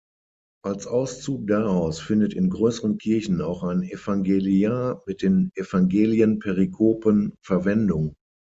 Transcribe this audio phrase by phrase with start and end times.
[0.65, 8.15] Als Auszug daraus findet in größeren Kirchen auch ein Evangeliar mit den Evangelien-Perikopen Verwendung.